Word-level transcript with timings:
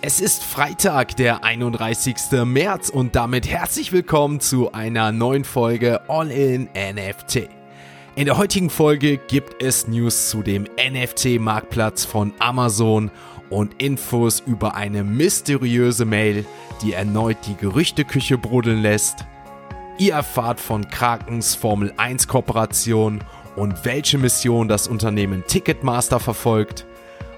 Es 0.00 0.20
ist 0.20 0.44
Freitag, 0.44 1.16
der 1.16 1.42
31. 1.42 2.14
März 2.44 2.88
und 2.88 3.16
damit 3.16 3.48
herzlich 3.48 3.90
willkommen 3.90 4.38
zu 4.38 4.72
einer 4.72 5.10
neuen 5.10 5.42
Folge 5.42 6.08
All 6.08 6.30
in 6.30 6.68
NFT. 6.72 7.48
In 8.14 8.26
der 8.26 8.38
heutigen 8.38 8.70
Folge 8.70 9.16
gibt 9.16 9.60
es 9.60 9.88
News 9.88 10.30
zu 10.30 10.44
dem 10.44 10.68
NFT-Marktplatz 10.78 12.04
von 12.04 12.32
Amazon 12.38 13.10
und 13.50 13.82
Infos 13.82 14.38
über 14.38 14.76
eine 14.76 15.02
mysteriöse 15.02 16.04
Mail, 16.04 16.46
die 16.80 16.92
erneut 16.92 17.38
die 17.48 17.56
Gerüchteküche 17.56 18.38
brodeln 18.38 18.82
lässt. 18.82 19.26
Ihr 19.98 20.12
erfahrt 20.12 20.60
von 20.60 20.88
Krakens 20.88 21.56
Formel 21.56 21.92
1 21.96 22.28
Kooperation 22.28 23.24
und 23.56 23.84
welche 23.84 24.18
Mission 24.18 24.68
das 24.68 24.86
Unternehmen 24.86 25.42
Ticketmaster 25.48 26.20
verfolgt. 26.20 26.86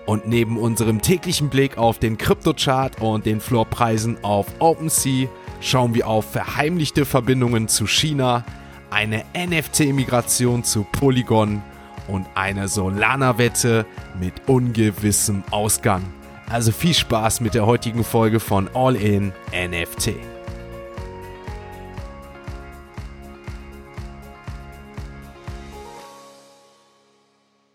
Und 0.07 0.27
neben 0.27 0.59
unserem 0.59 1.03
täglichen 1.03 1.51
Blick 1.51 1.79
auf 1.79 1.99
den 1.99 2.19
Kryptochart 2.19 3.01
und 3.01 3.27
den 3.27 3.41
Floorpreisen 3.41 4.25
auf 4.25 4.47
OpenSea 4.59 5.29
schauen 5.61 5.95
wir 5.95 6.09
auf 6.09 6.33
verheimlichte 6.33 7.05
Verbindungen 7.05 7.69
zu 7.69 7.87
China, 7.87 8.45
eine 8.91 9.25
NFT-Migration 9.37 10.65
zu 10.65 10.85
Polygon 10.91 11.63
und 12.09 12.27
eine 12.35 12.67
Solana-Wette 12.67 13.87
mit 14.19 14.49
ungewissem 14.49 15.45
Ausgang. 15.51 16.03
Also 16.49 16.73
viel 16.73 16.95
Spaß 16.95 17.41
mit 17.41 17.55
der 17.55 17.67
heutigen 17.67 18.03
Folge 18.03 18.41
von 18.41 18.69
All 18.75 18.97
In 18.97 19.33
NFT. 19.53 20.15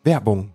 Werbung 0.04 0.55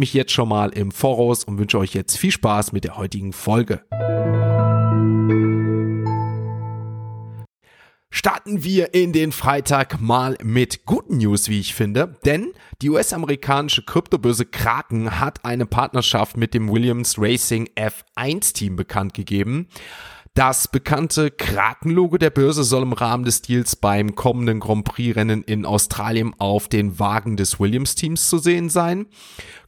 mich 0.01 0.13
jetzt 0.15 0.31
schon 0.31 0.49
mal 0.49 0.71
im 0.71 0.91
Voraus 0.91 1.43
und 1.43 1.59
wünsche 1.59 1.77
euch 1.77 1.93
jetzt 1.93 2.17
viel 2.17 2.31
Spaß 2.31 2.71
mit 2.71 2.85
der 2.85 2.97
heutigen 2.97 3.33
Folge. 3.33 3.83
Starten 8.09 8.63
wir 8.63 8.95
in 8.95 9.13
den 9.13 9.31
Freitag 9.31 10.01
mal 10.01 10.37
mit 10.43 10.85
guten 10.85 11.19
News, 11.19 11.49
wie 11.49 11.59
ich 11.59 11.75
finde, 11.75 12.17
denn 12.25 12.51
die 12.81 12.89
US-amerikanische 12.89 13.83
Kryptobörse 13.83 14.45
Kraken 14.45 15.19
hat 15.19 15.45
eine 15.45 15.67
Partnerschaft 15.67 16.35
mit 16.35 16.55
dem 16.55 16.69
Williams 16.71 17.15
Racing 17.19 17.69
F1 17.75 18.53
Team 18.53 18.75
bekannt 18.75 19.13
gegeben. 19.13 19.67
Das 20.33 20.69
bekannte 20.69 21.29
Kraken-Logo 21.29 22.17
der 22.17 22.29
Börse 22.29 22.63
soll 22.63 22.83
im 22.83 22.93
Rahmen 22.93 23.25
des 23.25 23.41
Deals 23.41 23.75
beim 23.75 24.15
kommenden 24.15 24.61
Grand 24.61 24.85
Prix-Rennen 24.85 25.43
in 25.43 25.65
Australien 25.65 26.33
auf 26.37 26.69
den 26.69 26.99
Wagen 26.99 27.35
des 27.35 27.59
Williams-Teams 27.59 28.29
zu 28.29 28.37
sehen 28.37 28.69
sein. 28.69 29.07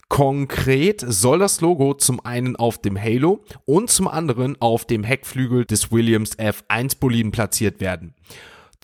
Konkret 0.08 1.04
soll 1.06 1.38
das 1.38 1.60
Logo 1.60 1.94
zum 1.94 2.24
einen 2.24 2.56
auf 2.56 2.78
dem 2.78 3.00
Halo 3.00 3.44
und 3.64 3.90
zum 3.90 4.08
anderen 4.08 4.60
auf 4.60 4.84
dem 4.84 5.02
Heckflügel 5.02 5.64
des 5.64 5.90
Williams 5.90 6.38
F1 6.38 6.98
Boliden 6.98 7.32
platziert 7.32 7.80
werden. 7.80 8.14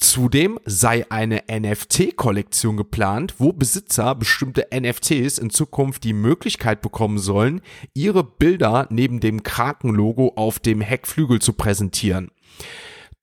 Zudem 0.01 0.59
sei 0.65 1.05
eine 1.11 1.43
NFT-Kollektion 1.51 2.79
geplant, 2.79 3.35
wo 3.37 3.53
Besitzer 3.53 4.15
bestimmte 4.15 4.67
NFTs 4.75 5.37
in 5.37 5.51
Zukunft 5.51 6.05
die 6.05 6.15
Möglichkeit 6.15 6.81
bekommen 6.81 7.19
sollen, 7.19 7.61
ihre 7.93 8.25
Bilder 8.25 8.87
neben 8.89 9.21
dem 9.21 9.43
Kraken-Logo 9.43 10.33
auf 10.37 10.59
dem 10.59 10.81
Heckflügel 10.81 11.41
zu 11.41 11.53
präsentieren. 11.53 12.31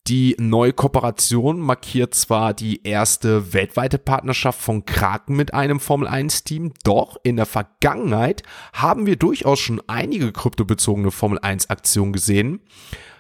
Die 0.08 0.38
neue 0.40 0.72
Kooperation 0.72 1.60
markiert 1.60 2.16
zwar 2.16 2.54
die 2.54 2.82
erste 2.88 3.52
weltweite 3.52 3.98
Partnerschaft 3.98 4.62
von 4.62 4.86
Kraken 4.86 5.36
mit 5.36 5.54
einem 5.54 5.82
Formel 5.82 6.08
1 6.08 6.46
Team, 6.46 6.72
doch 6.86 7.18
in 7.24 7.36
der 7.36 7.46
Vergangenheit 7.46 8.44
haben 8.72 9.06
wir 9.06 9.18
durchaus 9.18 9.60
schon 9.60 9.82
einige 9.88 10.32
kryptobezogene 10.32 11.12
Formel 11.12 11.40
1 11.40 11.70
Aktionen 11.70 12.14
gesehen. 12.14 12.62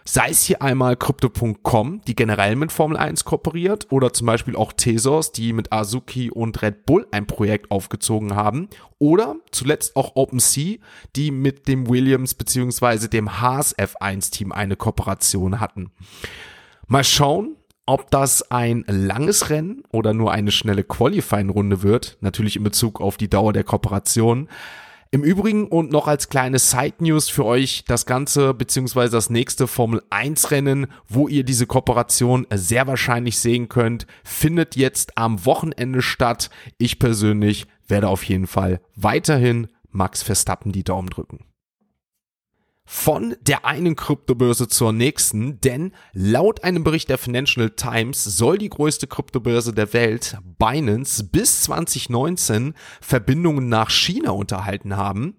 Sei 0.05 0.29
es 0.29 0.43
hier 0.43 0.61
einmal 0.61 0.95
Crypto.com, 0.95 1.99
die 2.07 2.15
generell 2.15 2.55
mit 2.55 2.71
Formel 2.71 2.95
1 2.95 3.25
kooperiert, 3.25 3.87
oder 3.89 4.13
zum 4.13 4.27
Beispiel 4.27 4.55
auch 4.55 4.71
Tesos, 4.71 5.33
die 5.33 5.51
mit 5.51 5.73
Azuki 5.73 6.31
und 6.31 6.61
Red 6.61 6.85
Bull 6.85 7.05
ein 7.11 7.27
Projekt 7.27 7.69
aufgezogen 7.69 8.33
haben, 8.33 8.69
oder 8.97 9.35
zuletzt 9.51 9.97
auch 9.97 10.15
OpenSea, 10.15 10.77
die 11.17 11.31
mit 11.31 11.67
dem 11.67 11.89
Williams 11.89 12.33
bzw. 12.33 13.09
dem 13.09 13.41
Haas 13.41 13.77
F1 13.77 14.31
Team 14.31 14.53
eine 14.53 14.77
Kooperation 14.77 15.59
hatten. 15.59 15.91
Mal 16.89 17.03
schauen, 17.03 17.57
ob 17.85 18.11
das 18.11 18.49
ein 18.49 18.85
langes 18.87 19.49
Rennen 19.49 19.83
oder 19.91 20.13
nur 20.13 20.31
eine 20.31 20.51
schnelle 20.51 20.85
Qualifying-Runde 20.85 21.83
wird, 21.83 22.17
natürlich 22.21 22.55
in 22.55 22.63
Bezug 22.63 23.01
auf 23.01 23.17
die 23.17 23.29
Dauer 23.29 23.51
der 23.51 23.65
Kooperation. 23.65 24.47
Im 25.11 25.21
Übrigen 25.21 25.67
und 25.67 25.91
noch 25.91 26.07
als 26.07 26.29
kleine 26.29 26.59
Side 26.59 26.95
News 26.99 27.27
für 27.27 27.43
euch 27.43 27.83
das 27.87 28.05
ganze 28.05 28.53
beziehungsweise 28.53 29.17
das 29.17 29.29
nächste 29.29 29.67
Formel 29.67 30.01
1 30.11 30.49
Rennen, 30.51 30.87
wo 31.09 31.27
ihr 31.27 31.43
diese 31.43 31.67
Kooperation 31.67 32.47
sehr 32.53 32.87
wahrscheinlich 32.87 33.37
sehen 33.37 33.67
könnt, 33.67 34.07
findet 34.23 34.77
jetzt 34.77 35.17
am 35.17 35.45
Wochenende 35.45 36.01
statt. 36.01 36.49
Ich 36.77 36.99
persönlich 36.99 37.67
werde 37.89 38.07
auf 38.07 38.23
jeden 38.23 38.47
Fall 38.47 38.79
weiterhin 38.95 39.67
Max 39.91 40.23
Verstappen 40.23 40.71
die 40.71 40.85
Daumen 40.85 41.09
drücken 41.09 41.46
von 42.89 43.35
der 43.41 43.65
einen 43.65 43.97
Kryptobörse 43.97 44.69
zur 44.69 44.93
nächsten, 44.93 45.59
denn 45.59 45.91
laut 46.13 46.63
einem 46.63 46.85
Bericht 46.85 47.09
der 47.09 47.17
Financial 47.17 47.69
Times 47.69 48.23
soll 48.23 48.57
die 48.57 48.69
größte 48.69 49.07
Kryptobörse 49.07 49.73
der 49.73 49.91
Welt, 49.91 50.37
Binance, 50.57 51.25
bis 51.25 51.63
2019 51.63 52.75
Verbindungen 53.01 53.67
nach 53.67 53.89
China 53.89 54.31
unterhalten 54.31 54.95
haben. 54.95 55.35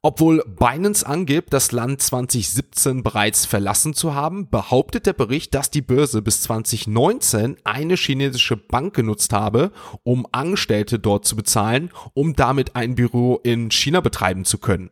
Obwohl 0.00 0.44
Binance 0.46 1.04
angibt, 1.04 1.52
das 1.52 1.72
Land 1.72 2.02
2017 2.02 3.02
bereits 3.02 3.46
verlassen 3.46 3.92
zu 3.92 4.14
haben, 4.14 4.48
behauptet 4.48 5.06
der 5.06 5.12
Bericht, 5.12 5.54
dass 5.54 5.70
die 5.70 5.82
Börse 5.82 6.22
bis 6.22 6.40
2019 6.42 7.56
eine 7.64 7.96
chinesische 7.96 8.56
Bank 8.56 8.94
genutzt 8.94 9.32
habe, 9.32 9.72
um 10.04 10.24
Angestellte 10.30 11.00
dort 11.00 11.24
zu 11.26 11.34
bezahlen, 11.34 11.90
um 12.14 12.34
damit 12.34 12.76
ein 12.76 12.94
Büro 12.94 13.40
in 13.42 13.72
China 13.72 14.00
betreiben 14.00 14.44
zu 14.44 14.58
können. 14.58 14.90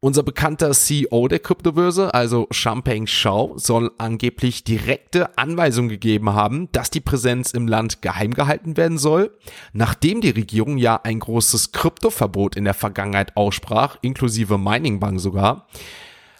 Unser 0.00 0.22
bekannter 0.22 0.70
CEO 0.70 1.26
der 1.26 1.40
Kryptobörse, 1.40 2.14
also 2.14 2.46
Champagne 2.52 3.08
Shao, 3.08 3.54
soll 3.56 3.90
angeblich 3.98 4.62
direkte 4.62 5.36
Anweisungen 5.36 5.88
gegeben 5.88 6.34
haben, 6.34 6.70
dass 6.70 6.90
die 6.90 7.00
Präsenz 7.00 7.50
im 7.50 7.66
Land 7.66 8.00
geheim 8.00 8.32
gehalten 8.32 8.76
werden 8.76 8.96
soll, 8.96 9.36
nachdem 9.72 10.20
die 10.20 10.30
Regierung 10.30 10.78
ja 10.78 11.00
ein 11.02 11.18
großes 11.18 11.72
Kryptoverbot 11.72 12.54
in 12.54 12.62
der 12.62 12.74
Vergangenheit 12.74 13.36
aussprach, 13.36 13.96
inklusive 14.00 14.56
Mining 14.56 15.00
Bank 15.00 15.18
sogar. 15.18 15.66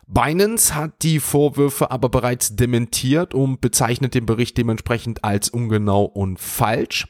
Binance 0.07 0.77
hat 0.77 1.03
die 1.03 1.19
Vorwürfe 1.19 1.91
aber 1.91 2.11
bereits 2.11 2.55
dementiert 2.55 3.35
und 3.35 3.61
bezeichnet 3.61 4.15
den 4.15 4.25
Bericht 4.25 4.57
dementsprechend 4.57 5.25
als 5.25 5.49
ungenau 5.49 6.05
und 6.05 6.39
falsch. 6.39 7.09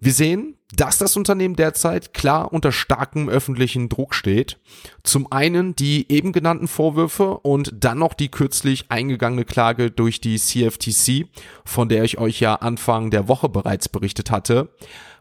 Wir 0.00 0.12
sehen, 0.12 0.54
dass 0.76 0.98
das 0.98 1.16
Unternehmen 1.16 1.56
derzeit 1.56 2.14
klar 2.14 2.52
unter 2.52 2.70
starkem 2.70 3.28
öffentlichen 3.28 3.88
Druck 3.88 4.14
steht. 4.14 4.58
Zum 5.02 5.32
einen 5.32 5.74
die 5.74 6.10
eben 6.12 6.32
genannten 6.32 6.68
Vorwürfe 6.68 7.38
und 7.38 7.72
dann 7.74 7.98
noch 7.98 8.14
die 8.14 8.28
kürzlich 8.28 8.90
eingegangene 8.90 9.44
Klage 9.44 9.90
durch 9.90 10.20
die 10.20 10.38
CFTC, 10.38 11.26
von 11.64 11.88
der 11.88 12.04
ich 12.04 12.18
euch 12.18 12.38
ja 12.38 12.54
Anfang 12.54 13.10
der 13.10 13.26
Woche 13.26 13.48
bereits 13.48 13.88
berichtet 13.88 14.30
hatte, 14.30 14.68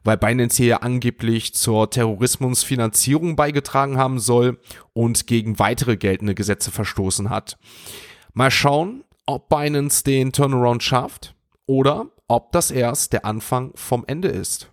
weil 0.03 0.17
Binance 0.17 0.61
hier 0.61 0.83
angeblich 0.83 1.55
zur 1.55 1.89
Terrorismusfinanzierung 1.89 3.35
beigetragen 3.35 3.97
haben 3.97 4.19
soll 4.19 4.59
und 4.93 5.25
gegen 5.25 5.59
weitere 5.59 5.97
geltende 5.97 6.35
Gesetze 6.35 6.71
verstoßen 6.71 7.29
hat. 7.29 7.57
Mal 8.33 8.51
schauen, 8.51 9.03
ob 9.25 9.49
Binance 9.49 10.03
den 10.03 10.33
Turnaround 10.33 10.83
schafft 10.83 11.33
oder 11.65 12.07
ob 12.27 12.51
das 12.51 12.69
erst 12.69 13.13
der 13.13 13.25
Anfang 13.25 13.71
vom 13.75 14.03
Ende 14.05 14.27
ist. 14.27 14.69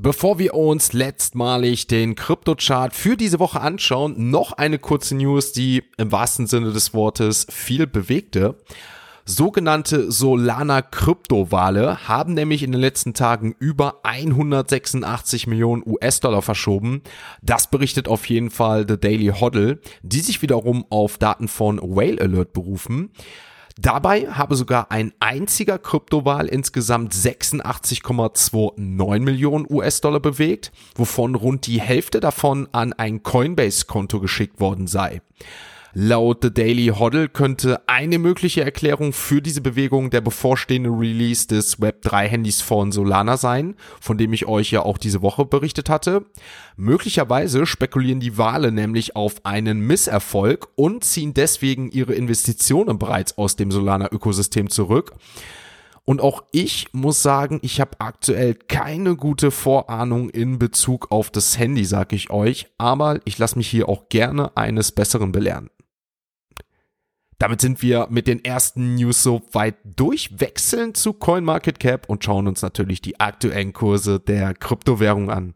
Bevor 0.00 0.38
wir 0.38 0.54
uns 0.54 0.92
letztmalig 0.92 1.88
den 1.88 2.14
Kryptochart 2.14 2.94
für 2.94 3.16
diese 3.16 3.40
Woche 3.40 3.60
anschauen, 3.60 4.30
noch 4.30 4.52
eine 4.52 4.78
kurze 4.78 5.16
News, 5.16 5.50
die 5.50 5.82
im 5.96 6.12
wahrsten 6.12 6.46
Sinne 6.46 6.72
des 6.72 6.94
Wortes 6.94 7.48
viel 7.50 7.88
bewegte. 7.88 8.54
Sogenannte 9.24 10.12
Solana 10.12 10.82
Kryptowale 10.82 12.06
haben 12.06 12.34
nämlich 12.34 12.62
in 12.62 12.70
den 12.70 12.80
letzten 12.80 13.12
Tagen 13.12 13.56
über 13.58 13.98
186 14.04 15.48
Millionen 15.48 15.82
US-Dollar 15.84 16.42
verschoben. 16.42 17.02
Das 17.42 17.68
berichtet 17.68 18.06
auf 18.06 18.28
jeden 18.28 18.50
Fall 18.50 18.86
The 18.88 19.00
Daily 19.00 19.32
Hoddle, 19.40 19.80
die 20.02 20.20
sich 20.20 20.42
wiederum 20.42 20.84
auf 20.90 21.18
Daten 21.18 21.48
von 21.48 21.80
Whale 21.82 22.20
Alert 22.20 22.52
berufen. 22.52 23.10
Dabei 23.80 24.26
habe 24.26 24.56
sogar 24.56 24.90
ein 24.90 25.12
einziger 25.20 25.78
Kryptowahl 25.78 26.48
insgesamt 26.48 27.14
86,29 27.14 29.20
Millionen 29.20 29.66
US-Dollar 29.70 30.18
bewegt, 30.18 30.72
wovon 30.96 31.36
rund 31.36 31.68
die 31.68 31.80
Hälfte 31.80 32.18
davon 32.18 32.66
an 32.72 32.92
ein 32.92 33.22
Coinbase-Konto 33.22 34.18
geschickt 34.18 34.58
worden 34.58 34.88
sei. 34.88 35.22
Laut 36.00 36.44
The 36.44 36.54
Daily 36.54 36.92
Hoddle 36.96 37.28
könnte 37.28 37.88
eine 37.88 38.20
mögliche 38.20 38.62
Erklärung 38.62 39.12
für 39.12 39.42
diese 39.42 39.60
Bewegung 39.60 40.10
der 40.10 40.20
bevorstehende 40.20 40.90
Release 40.90 41.48
des 41.48 41.80
Web3-Handys 41.80 42.60
von 42.60 42.92
Solana 42.92 43.36
sein, 43.36 43.74
von 44.00 44.16
dem 44.16 44.32
ich 44.32 44.46
euch 44.46 44.70
ja 44.70 44.82
auch 44.82 44.96
diese 44.96 45.22
Woche 45.22 45.44
berichtet 45.44 45.90
hatte. 45.90 46.24
Möglicherweise 46.76 47.66
spekulieren 47.66 48.20
die 48.20 48.38
Wale 48.38 48.70
nämlich 48.70 49.16
auf 49.16 49.44
einen 49.44 49.80
Misserfolg 49.80 50.68
und 50.76 51.02
ziehen 51.02 51.34
deswegen 51.34 51.90
ihre 51.90 52.14
Investitionen 52.14 53.00
bereits 53.00 53.36
aus 53.36 53.56
dem 53.56 53.72
Solana-Ökosystem 53.72 54.70
zurück. 54.70 55.16
Und 56.04 56.20
auch 56.20 56.44
ich 56.52 56.86
muss 56.92 57.24
sagen, 57.24 57.58
ich 57.62 57.80
habe 57.80 57.98
aktuell 57.98 58.54
keine 58.54 59.16
gute 59.16 59.50
Vorahnung 59.50 60.30
in 60.30 60.60
Bezug 60.60 61.10
auf 61.10 61.30
das 61.30 61.58
Handy, 61.58 61.84
sag 61.84 62.12
ich 62.12 62.30
euch, 62.30 62.68
aber 62.78 63.18
ich 63.24 63.36
lasse 63.36 63.58
mich 63.58 63.66
hier 63.66 63.88
auch 63.88 64.08
gerne 64.08 64.56
eines 64.56 64.92
Besseren 64.92 65.32
belehren. 65.32 65.70
Damit 67.40 67.60
sind 67.60 67.82
wir 67.82 68.08
mit 68.10 68.26
den 68.26 68.44
ersten 68.44 68.96
News 68.96 69.22
so 69.22 69.42
weit 69.52 69.76
durch, 69.84 70.40
wechseln 70.40 70.94
zu 70.94 71.12
CoinMarketCap 71.12 72.08
und 72.08 72.24
schauen 72.24 72.48
uns 72.48 72.62
natürlich 72.62 73.00
die 73.00 73.20
aktuellen 73.20 73.72
Kurse 73.72 74.18
der 74.18 74.54
Kryptowährung 74.54 75.30
an. 75.30 75.54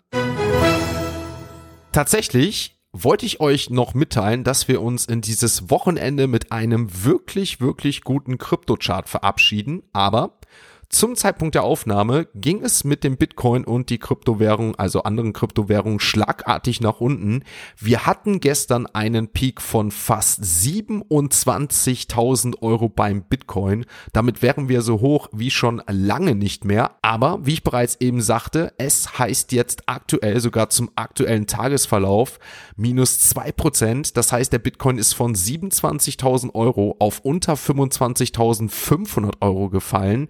Tatsächlich 1.90 2.80
wollte 2.92 3.26
ich 3.26 3.40
euch 3.40 3.70
noch 3.70 3.94
mitteilen, 3.94 4.44
dass 4.44 4.68
wir 4.68 4.80
uns 4.80 5.06
in 5.06 5.22
dieses 5.22 5.70
Wochenende 5.70 6.28
mit 6.28 6.52
einem 6.52 7.04
wirklich, 7.04 7.60
wirklich 7.60 8.02
guten 8.02 8.38
Kryptochart 8.38 9.08
verabschieden, 9.08 9.82
aber 9.92 10.38
zum 10.92 11.16
Zeitpunkt 11.16 11.54
der 11.54 11.64
Aufnahme 11.64 12.28
ging 12.34 12.62
es 12.62 12.84
mit 12.84 13.02
dem 13.02 13.16
Bitcoin 13.16 13.64
und 13.64 13.88
die 13.88 13.96
Kryptowährung, 13.98 14.76
also 14.76 15.04
anderen 15.04 15.32
Kryptowährungen, 15.32 16.00
schlagartig 16.00 16.82
nach 16.82 17.00
unten. 17.00 17.44
Wir 17.78 18.04
hatten 18.04 18.40
gestern 18.40 18.84
einen 18.86 19.28
Peak 19.28 19.62
von 19.62 19.90
fast 19.90 20.42
27.000 20.42 22.60
Euro 22.60 22.90
beim 22.90 23.22
Bitcoin. 23.22 23.86
Damit 24.12 24.42
wären 24.42 24.68
wir 24.68 24.82
so 24.82 25.00
hoch 25.00 25.28
wie 25.32 25.50
schon 25.50 25.82
lange 25.88 26.34
nicht 26.34 26.66
mehr. 26.66 26.96
Aber 27.00 27.38
wie 27.42 27.54
ich 27.54 27.64
bereits 27.64 27.96
eben 27.98 28.20
sagte, 28.20 28.74
es 28.76 29.18
heißt 29.18 29.52
jetzt 29.52 29.84
aktuell 29.86 30.40
sogar 30.40 30.68
zum 30.68 30.90
aktuellen 30.94 31.46
Tagesverlauf 31.46 32.38
minus 32.76 33.18
zwei 33.18 33.50
Prozent. 33.50 34.18
Das 34.18 34.30
heißt, 34.30 34.52
der 34.52 34.58
Bitcoin 34.58 34.98
ist 34.98 35.14
von 35.14 35.34
27.000 35.34 36.54
Euro 36.54 36.96
auf 36.98 37.20
unter 37.20 37.54
25.500 37.54 39.40
Euro 39.40 39.70
gefallen. 39.70 40.28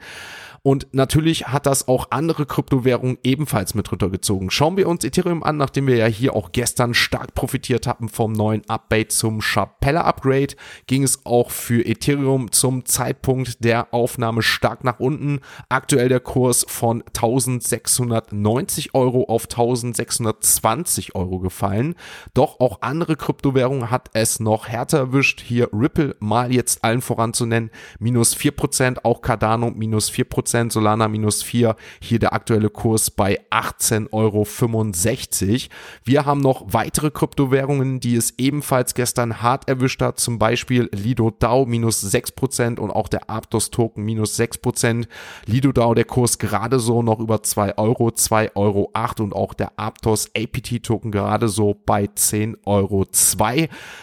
Und 0.65 0.87
natürlich 0.93 1.49
hat 1.49 1.67
das 1.67 1.89
auch 1.89 2.07
andere 2.11 2.47
Kryptowährungen 2.47 3.19
ebenfalls 3.25 3.75
mit 3.75 3.91
runtergezogen. 3.91 4.49
Schauen 4.49 4.77
wir 4.77 4.87
uns 4.87 5.03
Ethereum 5.03 5.43
an, 5.43 5.57
nachdem 5.57 5.89
wir 5.89 5.97
ja 5.97 6.07
hier 6.07 6.37
auch 6.37 6.53
gestern 6.53 6.95
stark 6.95 7.35
profitiert 7.35 7.89
haben 7.89 8.09
vom 8.09 8.33
neuen 8.33 8.63
Update 8.69 9.11
zum 9.11 9.41
Chapella 9.41 10.03
Upgrade, 10.03 10.55
ging 10.87 11.03
es 11.03 11.27
auch 11.27 11.51
für 11.51 11.85
Ethereum 11.85 12.53
zum 12.53 12.85
Zeitpunkt 12.85 13.65
der 13.65 13.93
Aufnahme 13.93 14.43
stark 14.43 14.85
nach 14.85 15.01
unten. 15.01 15.41
Aktuell 15.69 16.09
der 16.09 16.21
Kurs 16.21 16.65
von 16.69 17.03
1690 17.09 18.95
Euro 18.95 19.25
auf 19.25 19.47
1620 19.47 21.17
Euro 21.17 21.41
gefallen. 21.41 21.97
Doch 22.35 22.61
auch 22.61 22.83
andere 22.83 23.17
Kryptowährungen 23.17 23.91
hat 23.91 24.11
es 24.13 24.39
noch 24.39 24.69
härter 24.69 24.99
erwischt. 24.99 25.41
Hier 25.41 25.71
Ripple 25.73 26.15
mal 26.21 26.55
jetzt 26.55 26.85
allen 26.85 27.03
voran 27.03 27.35
zu 27.35 27.47
nennen, 27.47 27.71
minus 27.99 28.37
4%, 28.37 28.99
auch 29.03 29.23
Cardano 29.23 29.71
minus 29.71 30.09
4%. 30.13 30.52
Prozent, 30.53 30.73
Solana 30.75 31.09
minus 31.09 31.43
4, 31.43 31.77
hier 32.03 32.19
der 32.19 32.35
aktuelle 32.35 32.69
Kurs 32.69 33.11
bei 33.11 33.41
18,65 33.51 34.11
Euro. 34.13 34.45
Wir 36.05 36.27
haben 36.27 36.43
noch 36.43 36.67
weitere 36.67 37.11
Kryptowährungen, 37.11 38.01
die 38.01 38.17
es 38.17 38.35
ebenfalls 38.37 38.93
gestern 38.93 39.41
hart 39.41 39.67
erwischt 39.67 40.03
hat, 40.03 40.21
zum 40.21 40.39
Beispiel 40.39 40.91
Lido 40.93 41.31
DAO 41.31 41.65
minus 41.65 42.05
6% 42.05 42.79
und 42.79 42.91
auch 42.91 43.09
der 43.09 43.31
Aptos 43.31 43.71
Token 43.71 44.05
minus 44.05 44.39
6%. 44.39 45.07
Lido 45.47 45.73
DAO 45.73 45.95
der 45.95 46.05
Kurs 46.05 46.37
gerade 46.37 46.81
so 46.81 47.03
noch 47.03 47.19
über 47.19 47.43
2 47.43 47.79
Euro, 47.79 48.09
2,08 48.09 48.55
Euro 48.55 48.91
und 49.21 49.35
auch 49.35 49.55
der 49.55 49.73
Aptos 49.79 50.29
APT 50.37 50.83
Token 50.83 51.13
gerade 51.13 51.49
so 51.49 51.81
bei 51.87 52.05
10,02 52.05 52.59
Euro. 52.67 53.07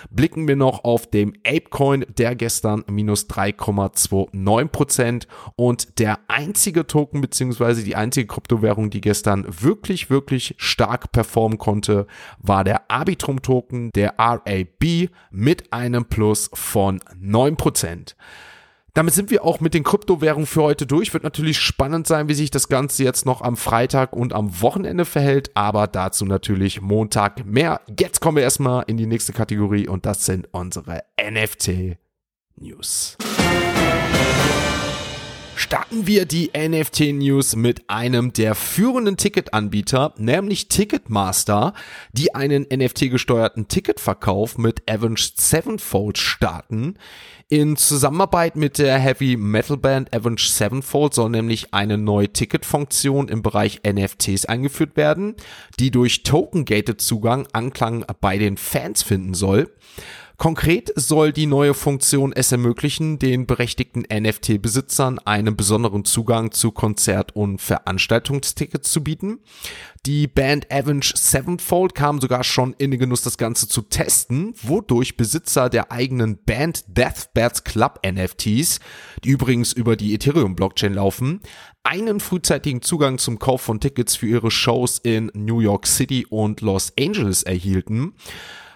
Blicken 0.09 0.47
wir 0.47 0.55
noch 0.55 0.83
auf 0.83 1.05
dem 1.05 1.33
Apecoin, 1.45 2.07
der 2.17 2.33
gestern 2.33 2.83
minus 2.87 3.29
3,29% 3.29 5.27
und 5.55 5.99
der 5.99 6.17
einzige 6.39 6.87
Token 6.87 7.19
beziehungsweise 7.19 7.83
die 7.83 7.97
einzige 7.97 8.27
Kryptowährung, 8.27 8.89
die 8.89 9.01
gestern 9.01 9.45
wirklich, 9.47 10.09
wirklich 10.09 10.55
stark 10.57 11.11
performen 11.11 11.57
konnte, 11.57 12.07
war 12.37 12.63
der 12.63 12.89
Arbitrum 12.89 13.41
Token, 13.41 13.91
der 13.91 14.15
RAB 14.17 15.09
mit 15.31 15.73
einem 15.73 16.05
Plus 16.05 16.49
von 16.53 17.01
9%. 17.21 18.15
Damit 18.93 19.13
sind 19.13 19.31
wir 19.31 19.43
auch 19.43 19.59
mit 19.59 19.73
den 19.73 19.83
Kryptowährungen 19.83 20.47
für 20.47 20.63
heute 20.63 20.87
durch. 20.87 21.13
Wird 21.13 21.23
natürlich 21.23 21.59
spannend 21.59 22.07
sein, 22.07 22.29
wie 22.29 22.33
sich 22.33 22.51
das 22.51 22.69
Ganze 22.69 23.03
jetzt 23.03 23.25
noch 23.25 23.41
am 23.41 23.57
Freitag 23.57 24.13
und 24.13 24.33
am 24.33 24.61
Wochenende 24.61 25.05
verhält, 25.05 25.51
aber 25.55 25.87
dazu 25.87 26.25
natürlich 26.25 26.81
Montag 26.81 27.45
mehr. 27.45 27.81
Jetzt 27.99 28.21
kommen 28.21 28.37
wir 28.37 28.43
erstmal 28.43 28.85
in 28.87 28.97
die 28.97 29.07
nächste 29.07 29.33
Kategorie 29.33 29.87
und 29.87 30.05
das 30.05 30.25
sind 30.25 30.47
unsere 30.51 31.03
NFT 31.21 31.97
News 32.55 33.17
starten 35.59 36.07
wir 36.07 36.25
die 36.25 36.51
NFT-News 36.57 37.57
mit 37.57 37.89
einem 37.89 38.31
der 38.31 38.55
führenden 38.55 39.17
Ticketanbieter, 39.17 40.13
nämlich 40.17 40.69
Ticketmaster, 40.69 41.73
die 42.13 42.33
einen 42.33 42.65
NFT-gesteuerten 42.73 43.67
Ticketverkauf 43.67 44.57
mit 44.57 44.89
Avenged 44.89 45.39
Sevenfold 45.39 46.17
starten. 46.17 46.95
In 47.49 47.75
Zusammenarbeit 47.75 48.55
mit 48.55 48.77
der 48.77 48.97
Heavy 48.99 49.35
Metal 49.35 49.75
Band 49.75 50.15
Avenged 50.15 50.49
Sevenfold 50.49 51.13
soll 51.13 51.29
nämlich 51.29 51.73
eine 51.73 51.97
neue 51.97 52.31
Ticketfunktion 52.31 53.27
im 53.27 53.41
Bereich 53.41 53.81
NFTs 53.85 54.45
eingeführt 54.45 54.95
werden, 54.95 55.35
die 55.77 55.91
durch 55.91 56.23
Token-Gated 56.23 57.01
Zugang 57.01 57.47
Anklang 57.51 58.05
bei 58.21 58.37
den 58.37 58.55
Fans 58.55 59.03
finden 59.03 59.33
soll. 59.33 59.69
Konkret 60.39 60.93
soll 60.95 61.33
die 61.33 61.47
neue 61.47 61.73
Funktion 61.73 62.31
es 62.31 62.53
ermöglichen, 62.53 63.19
den 63.19 63.45
berechtigten 63.45 64.05
NFT-Besitzern 64.09 65.19
einen 65.19 65.57
besonderen 65.57 66.05
Zugang 66.05 66.53
zu 66.53 66.71
Konzert- 66.71 67.35
und 67.35 67.59
Veranstaltungstickets 67.59 68.89
zu 68.89 69.03
bieten. 69.03 69.39
Die 70.05 70.27
Band 70.27 70.71
Avenge 70.71 71.11
Sevenfold 71.13 71.93
kam 71.93 72.21
sogar 72.21 72.45
schon 72.45 72.73
in 72.77 72.91
den 72.91 73.01
Genuss, 73.01 73.21
das 73.21 73.37
Ganze 73.37 73.67
zu 73.67 73.81
testen, 73.81 74.53
wodurch 74.63 75.17
Besitzer 75.17 75.69
der 75.69 75.91
eigenen 75.91 76.41
Band 76.41 76.85
Deathbats 76.87 77.65
Club 77.65 77.99
NFTs, 78.09 78.79
die 79.25 79.31
übrigens 79.31 79.73
über 79.73 79.97
die 79.97 80.13
Ethereum 80.13 80.55
Blockchain 80.55 80.93
laufen, 80.93 81.41
einen 81.83 82.21
frühzeitigen 82.21 82.81
Zugang 82.81 83.17
zum 83.17 83.39
Kauf 83.39 83.59
von 83.59 83.81
Tickets 83.81 84.15
für 84.15 84.27
ihre 84.27 84.51
Shows 84.51 84.99
in 84.99 85.31
New 85.33 85.59
York 85.59 85.85
City 85.85 86.25
und 86.29 86.61
Los 86.61 86.93
Angeles 86.97 87.43
erhielten. 87.43 88.13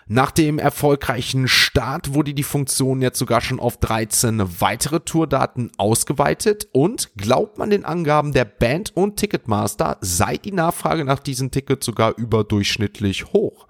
Nach 0.08 0.32
dem 0.32 0.60
erfolgreichen 0.60 1.48
Start 1.48 2.14
wurde 2.14 2.34
die 2.34 2.44
Funktion 2.44 3.02
jetzt 3.02 3.20
sogar 3.20 3.40
schon 3.40 3.60
auf 3.60 3.78
13 3.78 4.60
weitere 4.60 5.00
Tourdaten 5.00 5.72
ausgeweitet 5.78 6.68
und 6.74 7.12
glaubt 7.16 7.58
man 7.58 7.70
den 7.70 7.86
Angaben 7.86 8.34
der 8.34 8.46
Band 8.46 8.96
und 8.96 9.18
Ticketmaster, 9.18 9.98
sei 10.02 10.38
die 10.38 10.52
Nachfrage 10.52 11.06
nach 11.06 11.20
diesen 11.20 11.52
Tickets 11.52 11.86
sogar 11.86 12.18
überdurchschnittlich 12.18 13.32
hoch. 13.32 13.68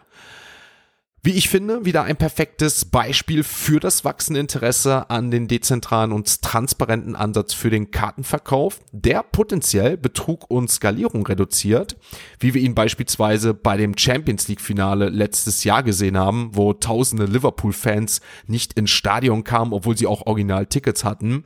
Wie 1.25 1.31
ich 1.31 1.47
finde, 1.47 1.85
wieder 1.85 2.03
ein 2.03 2.17
perfektes 2.17 2.83
Beispiel 2.83 3.45
für 3.45 3.79
das 3.79 4.03
wachsende 4.03 4.41
Interesse 4.41 5.09
an 5.09 5.31
den 5.31 5.47
dezentralen 5.47 6.11
und 6.11 6.41
transparenten 6.41 7.15
Ansatz 7.15 7.53
für 7.53 7.69
den 7.69 7.91
Kartenverkauf, 7.91 8.81
der 8.91 9.23
potenziell 9.23 9.95
Betrug 9.95 10.51
und 10.51 10.69
Skalierung 10.69 11.25
reduziert, 11.25 11.95
wie 12.41 12.53
wir 12.53 12.61
ihn 12.61 12.75
beispielsweise 12.75 13.53
bei 13.53 13.77
dem 13.77 13.97
Champions 13.97 14.49
League 14.49 14.59
Finale 14.59 15.07
letztes 15.07 15.63
Jahr 15.63 15.81
gesehen 15.81 16.17
haben, 16.17 16.49
wo 16.51 16.73
tausende 16.73 17.23
Liverpool-Fans 17.23 18.19
nicht 18.47 18.73
ins 18.73 18.91
Stadion 18.91 19.45
kamen, 19.45 19.71
obwohl 19.71 19.97
sie 19.97 20.07
auch 20.07 20.25
Original-Tickets 20.25 21.05
hatten. 21.05 21.45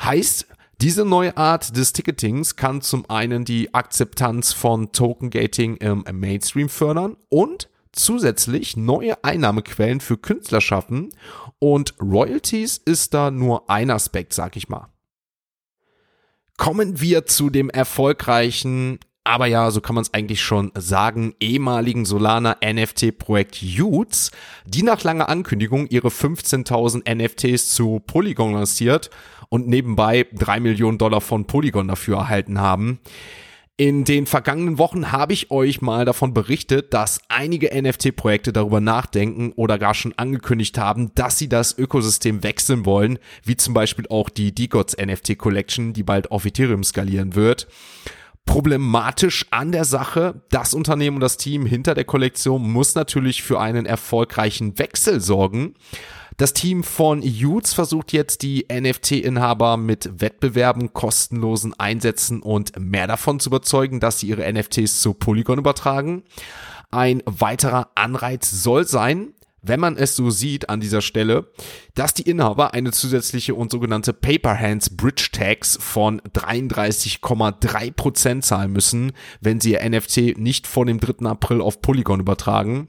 Heißt, 0.00 0.46
diese 0.80 1.04
neue 1.04 1.36
Art 1.36 1.76
des 1.76 1.92
Ticketings 1.92 2.54
kann 2.54 2.80
zum 2.80 3.10
einen 3.10 3.44
die 3.44 3.74
Akzeptanz 3.74 4.52
von 4.52 4.92
Token 4.92 5.30
Gating 5.30 5.78
im 5.78 6.04
Mainstream 6.12 6.68
fördern 6.68 7.16
und 7.28 7.68
zusätzlich 7.92 8.76
neue 8.76 9.22
Einnahmequellen 9.24 10.00
für 10.00 10.16
Künstler 10.16 10.60
schaffen 10.60 11.10
und 11.58 11.94
Royalties 12.00 12.78
ist 12.78 13.14
da 13.14 13.30
nur 13.30 13.68
ein 13.70 13.90
Aspekt, 13.90 14.32
sag 14.32 14.56
ich 14.56 14.68
mal. 14.68 14.88
Kommen 16.56 17.00
wir 17.00 17.26
zu 17.26 17.48
dem 17.48 17.70
erfolgreichen, 17.70 18.98
aber 19.24 19.46
ja, 19.46 19.70
so 19.70 19.80
kann 19.80 19.94
man 19.94 20.02
es 20.02 20.14
eigentlich 20.14 20.42
schon 20.42 20.72
sagen, 20.74 21.34
ehemaligen 21.40 22.04
Solana 22.04 22.56
NFT-Projekt 22.64 23.62
Utes, 23.62 24.30
die 24.66 24.82
nach 24.82 25.02
langer 25.02 25.28
Ankündigung 25.28 25.86
ihre 25.86 26.08
15.000 26.08 27.08
NFTs 27.14 27.74
zu 27.74 28.00
Polygon 28.00 28.54
lanciert 28.54 29.10
und 29.48 29.68
nebenbei 29.68 30.26
drei 30.32 30.60
Millionen 30.60 30.98
Dollar 30.98 31.20
von 31.20 31.46
Polygon 31.46 31.88
dafür 31.88 32.18
erhalten 32.18 32.60
haben. 32.60 33.00
In 33.80 34.04
den 34.04 34.26
vergangenen 34.26 34.76
Wochen 34.76 35.10
habe 35.10 35.32
ich 35.32 35.50
euch 35.50 35.80
mal 35.80 36.04
davon 36.04 36.34
berichtet, 36.34 36.92
dass 36.92 37.22
einige 37.30 37.70
NFT-Projekte 37.74 38.52
darüber 38.52 38.78
nachdenken 38.78 39.52
oder 39.56 39.78
gar 39.78 39.94
schon 39.94 40.12
angekündigt 40.18 40.76
haben, 40.76 41.14
dass 41.14 41.38
sie 41.38 41.48
das 41.48 41.78
Ökosystem 41.78 42.42
wechseln 42.42 42.84
wollen, 42.84 43.18
wie 43.42 43.56
zum 43.56 43.72
Beispiel 43.72 44.06
auch 44.10 44.28
die 44.28 44.54
DeGods 44.54 44.98
NFT 44.98 45.38
Collection, 45.38 45.94
die 45.94 46.02
bald 46.02 46.30
auf 46.30 46.44
Ethereum 46.44 46.84
skalieren 46.84 47.34
wird. 47.34 47.68
Problematisch 48.44 49.46
an 49.50 49.72
der 49.72 49.86
Sache, 49.86 50.42
das 50.50 50.74
Unternehmen 50.74 51.16
und 51.16 51.22
das 51.22 51.38
Team 51.38 51.64
hinter 51.64 51.94
der 51.94 52.04
Kollektion 52.04 52.70
muss 52.70 52.94
natürlich 52.94 53.42
für 53.42 53.60
einen 53.60 53.86
erfolgreichen 53.86 54.78
Wechsel 54.78 55.22
sorgen. 55.22 55.72
Das 56.40 56.52
Team 56.54 56.82
von 56.84 57.22
Utes 57.22 57.74
versucht 57.74 58.14
jetzt 58.14 58.40
die 58.40 58.64
NFT-Inhaber 58.72 59.76
mit 59.76 60.22
Wettbewerben, 60.22 60.94
kostenlosen 60.94 61.78
Einsätzen 61.78 62.40
und 62.40 62.72
mehr 62.78 63.06
davon 63.06 63.40
zu 63.40 63.50
überzeugen, 63.50 64.00
dass 64.00 64.20
sie 64.20 64.28
ihre 64.28 64.50
NFTs 64.50 65.02
zu 65.02 65.12
Polygon 65.12 65.58
übertragen. 65.58 66.22
Ein 66.90 67.22
weiterer 67.26 67.90
Anreiz 67.94 68.50
soll 68.50 68.86
sein, 68.86 69.34
wenn 69.60 69.80
man 69.80 69.98
es 69.98 70.16
so 70.16 70.30
sieht 70.30 70.70
an 70.70 70.80
dieser 70.80 71.02
Stelle, 71.02 71.50
dass 71.94 72.14
die 72.14 72.22
Inhaber 72.22 72.72
eine 72.72 72.90
zusätzliche 72.90 73.54
und 73.54 73.70
sogenannte 73.70 74.14
Paper 74.14 74.58
Hands 74.58 74.96
Bridge 74.96 75.28
Tax 75.32 75.76
von 75.78 76.22
33,3% 76.22 78.40
zahlen 78.40 78.72
müssen, 78.72 79.12
wenn 79.42 79.60
sie 79.60 79.72
ihr 79.72 79.86
NFT 79.86 80.38
nicht 80.38 80.66
vor 80.66 80.86
dem 80.86 81.00
3. 81.00 81.26
April 81.26 81.60
auf 81.60 81.82
Polygon 81.82 82.20
übertragen. 82.20 82.88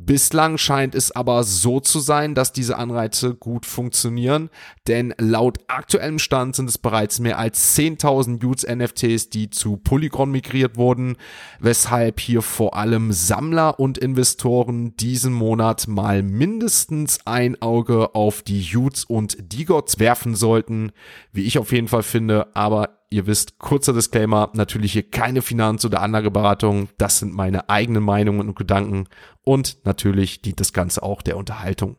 Bislang 0.00 0.58
scheint 0.58 0.94
es 0.94 1.10
aber 1.10 1.42
so 1.42 1.80
zu 1.80 1.98
sein, 1.98 2.34
dass 2.34 2.52
diese 2.52 2.76
Anreize 2.76 3.34
gut 3.34 3.66
funktionieren, 3.66 4.48
denn 4.86 5.12
laut 5.18 5.58
aktuellem 5.66 6.18
Stand 6.18 6.54
sind 6.54 6.68
es 6.68 6.78
bereits 6.78 7.18
mehr 7.18 7.38
als 7.38 7.76
10.000 7.76 8.44
Utes 8.44 8.66
NFTs, 8.66 9.30
die 9.30 9.50
zu 9.50 9.76
Polygon 9.76 10.30
migriert 10.30 10.76
wurden, 10.76 11.16
weshalb 11.58 12.20
hier 12.20 12.42
vor 12.42 12.76
allem 12.76 13.12
Sammler 13.12 13.80
und 13.80 13.98
Investoren 13.98 14.96
diesen 14.96 15.32
Monat 15.32 15.88
mal 15.88 16.22
mindestens 16.22 17.18
ein 17.26 17.60
Auge 17.60 18.14
auf 18.14 18.42
die 18.42 18.64
Utes 18.76 19.04
und 19.04 19.52
Digots 19.52 19.98
werfen 19.98 20.36
sollten, 20.36 20.92
wie 21.32 21.44
ich 21.44 21.58
auf 21.58 21.72
jeden 21.72 21.88
Fall 21.88 22.04
finde, 22.04 22.54
aber 22.54 22.97
Ihr 23.10 23.26
wisst, 23.26 23.58
kurzer 23.58 23.94
Disclaimer, 23.94 24.50
natürlich 24.52 24.92
hier 24.92 25.08
keine 25.08 25.40
Finanz- 25.40 25.84
oder 25.84 26.02
Anlageberatung. 26.02 26.88
Das 26.98 27.18
sind 27.18 27.32
meine 27.32 27.70
eigenen 27.70 28.02
Meinungen 28.02 28.48
und 28.48 28.58
Gedanken. 28.58 29.08
Und 29.42 29.78
natürlich 29.84 30.42
dient 30.42 30.60
das 30.60 30.74
Ganze 30.74 31.02
auch 31.02 31.22
der 31.22 31.38
Unterhaltung. 31.38 31.96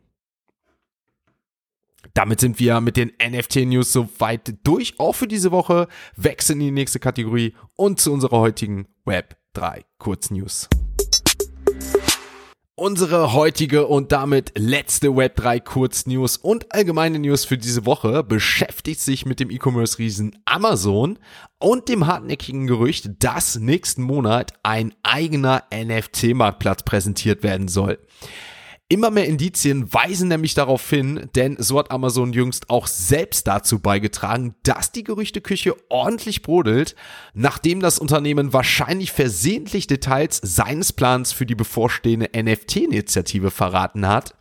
Damit 2.13 2.39
sind 2.39 2.59
wir 2.59 2.79
mit 2.79 2.95
den 2.95 3.11
NFT-News 3.21 3.91
soweit 3.91 4.53
durch, 4.63 4.99
auch 4.99 5.13
für 5.13 5.27
diese 5.27 5.51
Woche. 5.51 5.87
Wechseln 6.15 6.59
in 6.61 6.67
die 6.67 6.71
nächste 6.71 6.99
Kategorie 6.99 7.55
und 7.75 7.99
zu 7.99 8.13
unserer 8.13 8.39
heutigen 8.39 8.87
Web 9.05 9.37
3 9.53 9.83
Kurznews. 9.97 10.69
Unsere 12.79 13.33
heutige 13.33 13.87
und 13.87 14.13
damit 14.13 14.53
letzte 14.57 15.09
Web3 15.09 15.59
Kurznews 15.59 16.37
und 16.37 16.73
allgemeine 16.73 17.19
News 17.19 17.43
für 17.43 17.57
diese 17.57 17.85
Woche 17.85 18.23
beschäftigt 18.23 19.01
sich 19.01 19.25
mit 19.25 19.41
dem 19.41 19.51
E-Commerce-Riesen 19.51 20.39
Amazon 20.45 21.19
und 21.57 21.89
dem 21.89 22.07
hartnäckigen 22.07 22.67
Gerücht, 22.67 23.21
dass 23.21 23.59
nächsten 23.59 24.01
Monat 24.01 24.53
ein 24.63 24.93
eigener 25.03 25.65
NFT-Marktplatz 25.73 26.83
präsentiert 26.83 27.43
werden 27.43 27.67
soll. 27.67 27.99
Immer 28.91 29.11
mehr 29.11 29.27
Indizien 29.27 29.93
weisen 29.93 30.29
nämlich 30.29 30.55
darauf 30.55 30.89
hin, 30.89 31.29
denn 31.35 31.57
so 31.59 31.77
hat 31.77 31.91
Amazon 31.91 32.33
jüngst 32.33 32.71
auch 32.71 32.87
selbst 32.87 33.45
dazu 33.45 33.77
beigetragen, 33.77 34.55
dass 34.63 34.91
die 34.91 35.03
Gerüchteküche 35.03 35.75
ordentlich 35.89 36.41
brodelt, 36.41 36.95
nachdem 37.35 37.81
das 37.81 37.99
Unternehmen 37.99 38.51
wahrscheinlich 38.51 39.11
versehentlich 39.11 39.85
Details 39.85 40.41
seines 40.43 40.91
Plans 40.91 41.31
für 41.33 41.45
die 41.45 41.53
bevorstehende 41.53 42.31
NFT-Initiative 42.35 43.51
verraten 43.51 44.07
hat. 44.07 44.33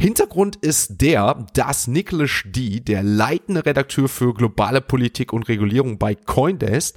Hintergrund 0.00 0.54
ist 0.54 1.00
der, 1.00 1.44
dass 1.54 1.88
Nicholas 1.88 2.42
D., 2.44 2.78
der 2.78 3.02
leitende 3.02 3.66
Redakteur 3.66 4.08
für 4.08 4.32
globale 4.32 4.80
Politik 4.80 5.32
und 5.32 5.48
Regulierung 5.48 5.98
bei 5.98 6.14
Coindesk, 6.14 6.96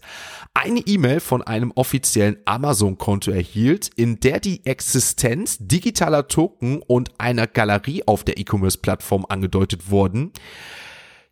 eine 0.54 0.82
E-Mail 0.82 1.20
von 1.20 1.42
einem 1.42 1.72
offiziellen 1.72 2.38
Amazon-Konto 2.46 3.32
erhielt, 3.32 3.90
in 3.96 4.20
der 4.20 4.40
die 4.40 4.64
Existenz 4.68 5.58
digitaler 5.60 6.28
Token 6.28 6.84
und 6.84 7.10
einer 7.18 7.48
Galerie 7.48 8.04
auf 8.06 8.24
der 8.24 8.38
E-Commerce-Plattform 8.38 9.26
angedeutet 9.28 9.90
wurden. 9.90 10.32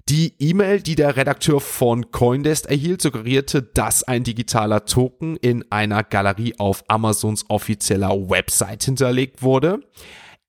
Die 0.10 0.34
E-Mail, 0.40 0.82
die 0.82 0.96
der 0.96 1.18
Redakteur 1.18 1.62
von 1.62 2.10
Coindesk 2.10 2.66
erhielt, 2.66 3.04
suggerierte, 3.04 3.62
dass 3.62 4.02
ein 4.02 4.24
digitaler 4.24 4.86
Token 4.86 5.36
in 5.36 5.72
einer 5.72 6.04
Galerie 6.04 6.56
auf 6.58 6.84
Amazons 6.88 7.46
offizieller 7.48 8.28
Website 8.28 8.86
hinterlegt 8.86 9.44
wurde. 9.44 9.82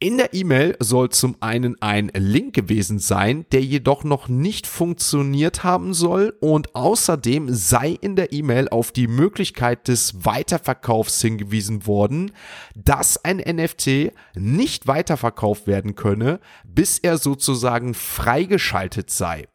In 0.03 0.17
der 0.17 0.33
E-Mail 0.33 0.77
soll 0.81 1.11
zum 1.11 1.37
einen 1.41 1.77
ein 1.83 2.11
Link 2.15 2.55
gewesen 2.55 2.99
sein, 2.99 3.45
der 3.53 3.61
jedoch 3.61 4.03
noch 4.03 4.29
nicht 4.29 4.67
funktioniert 4.67 5.63
haben 5.63 5.93
soll 5.93 6.35
und 6.41 6.75
außerdem 6.75 7.53
sei 7.55 7.99
in 8.01 8.17
der 8.17 8.33
E-Mail 8.33 8.71
auf 8.71 8.93
die 8.93 9.09
Möglichkeit 9.09 9.89
des 9.89 10.25
Weiterverkaufs 10.25 11.21
hingewiesen 11.21 11.87
worden, 11.87 12.33
dass 12.75 13.23
ein 13.23 13.43
NFT 13.47 14.13
nicht 14.35 14.87
weiterverkauft 14.87 15.67
werden 15.67 15.97
könne, 15.97 16.41
bis 16.65 16.99
er 16.99 17.19
sozusagen 17.19 17.93
freigeschaltet 17.93 19.11
sei. 19.11 19.49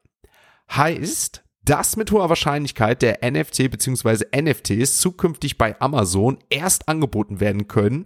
Heißt, 0.72 1.44
dass 1.66 1.98
mit 1.98 2.12
hoher 2.12 2.30
Wahrscheinlichkeit 2.30 3.02
der 3.02 3.20
NFT 3.30 3.72
bzw. 3.72 4.26
NFTs 4.40 5.00
zukünftig 5.00 5.58
bei 5.58 5.80
Amazon 5.82 6.38
erst 6.50 6.88
angeboten 6.88 7.40
werden 7.40 7.68
können, 7.68 8.06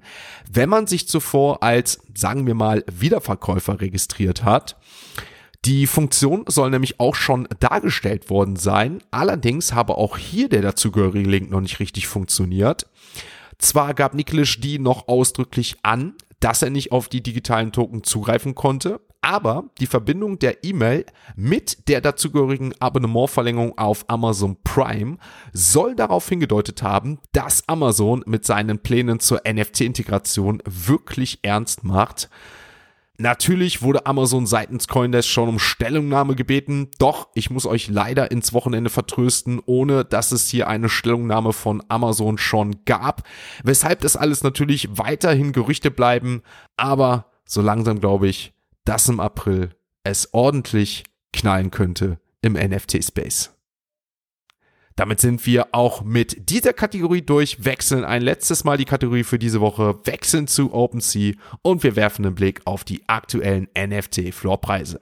wenn 0.50 0.70
man 0.70 0.88
sich 0.88 1.08
zuvor 1.08 1.62
als, 1.62 2.02
sagen 2.16 2.48
wir 2.48 2.56
mal, 2.56 2.84
Wiederverkäufer 2.92 3.82
registriert 3.82 4.44
hat. 4.44 4.78
Die 5.66 5.88
Funktion 5.88 6.46
soll 6.48 6.70
nämlich 6.70 7.02
auch 7.02 7.16
schon 7.16 7.48
dargestellt 7.60 8.30
worden 8.30 8.56
sein, 8.56 9.04
allerdings 9.12 9.74
habe 9.74 9.98
auch 9.98 10.18
hier 10.18 10.48
der 10.48 10.62
dazugehörige 10.62 11.30
Link 11.30 11.52
noch 11.52 11.60
nicht 11.60 11.82
richtig 11.82 12.08
funktioniert. 12.08 12.88
Zwar 13.58 13.94
gab 13.94 14.14
Nicholas 14.14 14.56
D 14.60 14.80
noch 14.80 15.10
ausdrücklich 15.10 15.76
an, 15.84 16.16
dass 16.40 16.62
er 16.62 16.70
nicht 16.70 16.94
auf 16.94 17.10
die 17.10 17.22
digitalen 17.22 17.74
Token 17.74 18.06
zugreifen 18.06 18.56
konnte, 18.56 19.02
aber 19.22 19.66
die 19.80 19.88
Verbindung 19.88 20.40
der 20.40 20.64
E-Mail 20.64 21.06
mit 21.36 21.88
der 21.88 22.02
dazugehörigen 22.02 22.74
Abonnementverlängerung 22.80 23.78
auf 23.78 24.06
Amazon 24.10 24.58
Prime 24.64 25.18
soll 25.54 25.96
darauf 25.96 26.28
hingedeutet 26.30 26.84
haben, 26.84 27.20
dass 27.32 27.68
Amazon 27.68 28.24
mit 28.26 28.46
seinen 28.46 28.80
Plänen 28.80 29.20
zur 29.20 29.42
NFT-Integration 29.46 30.62
wirklich 30.66 31.40
ernst 31.42 31.84
macht. 31.84 32.30
Natürlich 33.22 33.82
wurde 33.82 34.06
Amazon 34.06 34.48
seitens 34.48 34.88
Coindesk 34.88 35.28
schon 35.28 35.50
um 35.50 35.60
Stellungnahme 35.60 36.36
gebeten, 36.36 36.88
doch 37.00 37.28
ich 37.34 37.50
muss 37.50 37.66
euch 37.66 37.90
leider 37.90 38.32
ins 38.32 38.54
Wochenende 38.54 38.90
vertrösten, 38.90 39.62
ohne 39.66 40.06
dass 40.06 40.32
es 40.32 40.48
hier 40.48 40.70
eine 40.70 40.88
Stellungnahme 40.88 41.52
von 41.52 41.84
Amazon 41.90 42.38
schon 42.38 42.86
gab, 42.86 43.24
weshalb 43.62 44.00
das 44.00 44.16
alles 44.16 44.42
natürlich 44.44 44.88
weiterhin 44.98 45.52
Gerüchte 45.52 45.92
bleiben, 45.92 46.44
aber 46.78 47.26
so 47.44 47.62
langsam 47.62 48.00
glaube 48.00 48.30
ich, 48.30 48.54
dass 48.90 49.08
im 49.08 49.20
April 49.20 49.76
es 50.04 50.34
ordentlich 50.34 51.04
knallen 51.32 51.70
könnte 51.70 52.20
im 52.42 52.54
NFT-Space. 52.54 53.56
Damit 54.96 55.22
sind 55.22 55.46
wir 55.46 55.76
auch 55.76 56.02
mit 56.02 56.50
dieser 56.50 56.74
Kategorie 56.74 57.22
durch, 57.22 57.64
wechseln 57.64 58.04
ein 58.04 58.24
letztes 58.24 58.64
Mal 58.64 58.78
die 58.78 58.86
Kategorie 58.86 59.24
für 59.24 59.38
diese 59.38 59.62
Woche, 59.62 60.00
wechseln 60.06 60.48
zu 60.48 60.74
OpenSea 60.74 61.36
und 61.62 61.84
wir 61.84 61.96
werfen 61.96 62.26
einen 62.26 62.34
Blick 62.34 62.62
auf 62.66 62.84
die 62.84 63.08
aktuellen 63.08 63.68
NFT-Floorpreise. 63.78 65.00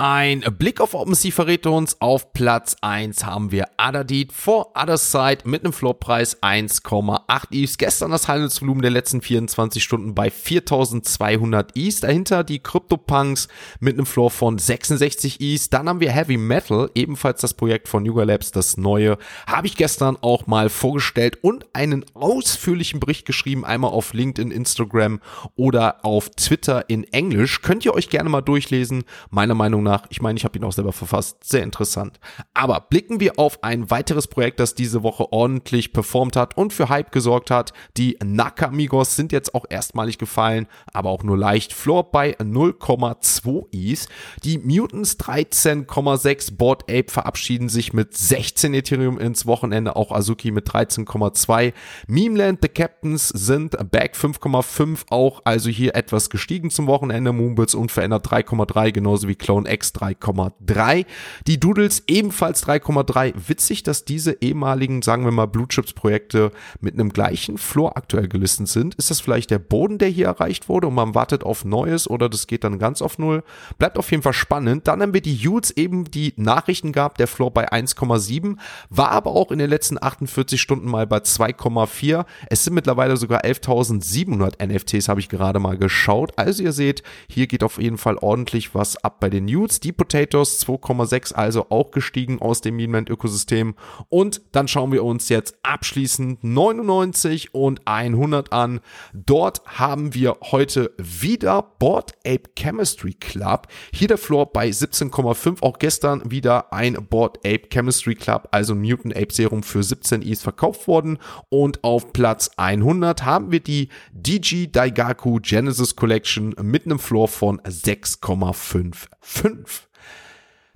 Ein 0.00 0.40
Blick 0.58 0.80
auf 0.80 0.92
OpenSea 0.92 1.30
verrät 1.30 1.66
uns, 1.66 2.00
auf 2.00 2.32
Platz 2.32 2.76
1 2.80 3.24
haben 3.24 3.52
wir 3.52 3.68
Adadit 3.76 4.32
vor 4.32 4.72
Other 4.74 4.98
Side 4.98 5.42
mit 5.44 5.62
einem 5.62 5.72
Floorpreis 5.72 6.42
1,8 6.42 7.52
ETH. 7.52 7.78
Gestern 7.78 8.10
das 8.10 8.26
Handelsvolumen 8.26 8.82
der 8.82 8.90
letzten 8.90 9.20
24 9.20 9.84
Stunden 9.84 10.12
bei 10.12 10.32
4200 10.32 11.76
ETH. 11.76 12.02
Dahinter 12.02 12.42
die 12.42 12.58
CryptoPunks 12.58 13.46
mit 13.78 13.94
einem 13.94 14.04
Floor 14.04 14.32
von 14.32 14.58
66 14.58 15.40
ETH. 15.40 15.72
Dann 15.72 15.88
haben 15.88 16.00
wir 16.00 16.10
Heavy 16.10 16.38
Metal, 16.38 16.90
ebenfalls 16.96 17.40
das 17.40 17.54
Projekt 17.54 17.86
von 17.86 18.04
Yuga 18.04 18.24
Labs, 18.24 18.50
das 18.50 18.76
neue. 18.76 19.16
Habe 19.46 19.68
ich 19.68 19.76
gestern 19.76 20.18
auch 20.20 20.48
mal 20.48 20.70
vorgestellt 20.70 21.38
und 21.40 21.66
einen 21.72 22.04
ausführlichen 22.14 22.98
Bericht 22.98 23.26
geschrieben, 23.26 23.64
einmal 23.64 23.92
auf 23.92 24.12
LinkedIn, 24.12 24.50
Instagram 24.50 25.20
oder 25.54 26.04
auf 26.04 26.30
Twitter 26.30 26.90
in 26.90 27.04
Englisch. 27.12 27.62
Könnt 27.62 27.84
ihr 27.84 27.94
euch 27.94 28.08
gerne 28.08 28.28
mal 28.28 28.40
durchlesen. 28.40 29.04
Meiner 29.30 29.54
Meinung 29.54 29.83
nach, 29.84 30.06
ich 30.10 30.20
meine, 30.20 30.36
ich 30.36 30.44
habe 30.44 30.58
ihn 30.58 30.64
auch 30.64 30.72
selber 30.72 30.92
verfasst, 30.92 31.44
sehr 31.44 31.62
interessant. 31.62 32.18
Aber 32.52 32.80
blicken 32.80 33.20
wir 33.20 33.38
auf 33.38 33.62
ein 33.62 33.90
weiteres 33.90 34.26
Projekt, 34.26 34.58
das 34.60 34.74
diese 34.74 35.02
Woche 35.02 35.32
ordentlich 35.32 35.92
performt 35.92 36.36
hat 36.36 36.56
und 36.56 36.72
für 36.72 36.88
Hype 36.88 37.12
gesorgt 37.12 37.50
hat. 37.50 37.72
Die 37.96 38.18
Nakamigos 38.24 39.16
sind 39.16 39.32
jetzt 39.32 39.54
auch 39.54 39.64
erstmalig 39.68 40.18
gefallen, 40.18 40.66
aber 40.92 41.10
auch 41.10 41.22
nur 41.22 41.38
leicht. 41.38 41.72
Floor 41.72 42.10
bei 42.10 42.36
0,2 42.38 43.66
Is. 43.72 44.08
Die 44.42 44.58
Mutants 44.58 45.18
13,6 45.20 46.56
Board 46.56 46.82
Ape 46.84 47.10
verabschieden 47.10 47.68
sich 47.68 47.92
mit 47.92 48.16
16 48.16 48.74
Ethereum 48.74 49.18
ins 49.18 49.46
Wochenende, 49.46 49.96
auch 49.96 50.10
Azuki 50.10 50.50
mit 50.50 50.68
13,2. 50.68 51.72
Memeland 52.06 52.60
The 52.62 52.68
Captains 52.68 53.28
sind 53.28 53.76
back 53.90 54.16
5,5 54.16 55.04
auch, 55.10 55.42
also 55.44 55.70
hier 55.70 55.94
etwas 55.94 56.30
gestiegen 56.30 56.70
zum 56.70 56.86
Wochenende. 56.86 57.32
Moonbirds 57.32 57.74
unverändert 57.74 58.26
3,3, 58.26 58.92
genauso 58.92 59.28
wie 59.28 59.34
Clone 59.34 59.68
X 59.74 59.92
3,3. 59.94 61.04
Die 61.46 61.60
Doodles 61.60 62.04
ebenfalls 62.06 62.66
3,3. 62.66 63.34
Witzig, 63.48 63.82
dass 63.82 64.04
diese 64.04 64.40
ehemaligen, 64.40 65.02
sagen 65.02 65.24
wir 65.24 65.32
mal, 65.32 65.46
Blue 65.46 65.68
Chips 65.68 65.92
Projekte 65.92 66.50
mit 66.80 66.94
einem 66.94 67.10
gleichen 67.10 67.58
Floor 67.58 67.96
aktuell 67.96 68.28
gelistet 68.28 68.68
sind. 68.68 68.94
Ist 68.94 69.10
das 69.10 69.20
vielleicht 69.20 69.50
der 69.50 69.58
Boden, 69.58 69.98
der 69.98 70.08
hier 70.08 70.26
erreicht 70.26 70.68
wurde 70.68 70.86
und 70.86 70.94
man 70.94 71.14
wartet 71.14 71.44
auf 71.44 71.64
Neues 71.64 72.08
oder 72.08 72.28
das 72.28 72.46
geht 72.46 72.64
dann 72.64 72.78
ganz 72.78 73.02
auf 73.02 73.18
Null? 73.18 73.42
Bleibt 73.78 73.98
auf 73.98 74.10
jeden 74.10 74.22
Fall 74.22 74.32
spannend. 74.32 74.86
Dann 74.88 75.02
haben 75.02 75.14
wir 75.14 75.20
die 75.20 75.46
Utes 75.46 75.72
eben 75.72 76.10
die 76.10 76.32
Nachrichten 76.36 76.92
gab, 76.92 77.18
der 77.18 77.26
Floor 77.26 77.52
bei 77.52 77.70
1,7, 77.70 78.56
war 78.90 79.10
aber 79.10 79.32
auch 79.32 79.50
in 79.50 79.58
den 79.58 79.70
letzten 79.70 80.02
48 80.02 80.60
Stunden 80.60 80.88
mal 80.88 81.06
bei 81.06 81.18
2,4. 81.18 82.24
Es 82.48 82.64
sind 82.64 82.74
mittlerweile 82.74 83.16
sogar 83.16 83.44
11.700 83.44 84.64
NFTs, 84.64 85.08
habe 85.08 85.20
ich 85.20 85.28
gerade 85.28 85.58
mal 85.58 85.76
geschaut. 85.76 86.32
Also 86.36 86.62
ihr 86.62 86.72
seht, 86.72 87.02
hier 87.28 87.46
geht 87.46 87.62
auf 87.62 87.80
jeden 87.80 87.98
Fall 87.98 88.16
ordentlich 88.16 88.74
was 88.74 88.96
ab 89.02 89.20
bei 89.20 89.30
den 89.30 89.48
Nudes. 89.64 89.80
Die 89.80 89.92
Potatoes 89.92 90.60
2,6 90.66 91.32
also 91.32 91.70
auch 91.70 91.90
gestiegen 91.90 92.40
aus 92.40 92.60
dem 92.60 92.76
Meanment-Ökosystem. 92.76 93.74
Und 94.08 94.42
dann 94.52 94.68
schauen 94.68 94.92
wir 94.92 95.02
uns 95.04 95.28
jetzt 95.30 95.56
abschließend 95.62 96.44
99 96.44 97.54
und 97.54 97.80
100 97.86 98.52
an. 98.52 98.80
Dort 99.14 99.62
haben 99.64 100.14
wir 100.14 100.36
heute 100.52 100.92
wieder 100.98 101.62
Board 101.78 102.12
Ape 102.26 102.50
Chemistry 102.56 103.14
Club. 103.14 103.68
Hier 103.92 104.08
der 104.08 104.18
Floor 104.18 104.52
bei 104.52 104.68
17,5. 104.68 105.62
Auch 105.62 105.78
gestern 105.78 106.30
wieder 106.30 106.72
ein 106.72 106.94
Board 107.08 107.38
Ape 107.38 107.68
Chemistry 107.70 108.14
Club, 108.14 108.48
also 108.50 108.74
Mutant 108.74 109.16
Ape 109.16 109.32
Serum 109.32 109.62
für 109.62 109.82
17 109.82 110.20
Is 110.22 110.42
verkauft 110.42 110.86
worden. 110.86 111.18
Und 111.48 111.82
auf 111.84 112.12
Platz 112.12 112.50
100 112.56 113.24
haben 113.24 113.50
wir 113.50 113.60
die 113.60 113.88
DG 114.12 114.66
Daigaku 114.66 115.40
Genesis 115.40 115.96
Collection 115.96 116.54
mit 116.60 116.84
einem 116.84 116.98
Floor 116.98 117.28
von 117.28 117.60
6,55. 117.62 119.53